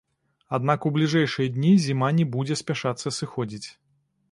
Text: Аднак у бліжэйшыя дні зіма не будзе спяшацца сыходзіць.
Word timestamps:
Аднак 0.57 0.87
у 0.89 0.91
бліжэйшыя 0.95 1.51
дні 1.59 1.73
зіма 1.85 2.11
не 2.21 2.27
будзе 2.33 2.59
спяшацца 2.63 3.15
сыходзіць. 3.21 3.67